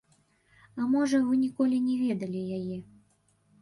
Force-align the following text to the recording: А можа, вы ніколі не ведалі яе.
А 0.79 0.87
можа, 0.95 1.21
вы 1.27 1.41
ніколі 1.43 1.77
не 1.91 2.01
ведалі 2.03 2.45
яе. 2.61 2.85